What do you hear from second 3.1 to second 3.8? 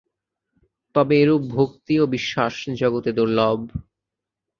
দুর্লভ।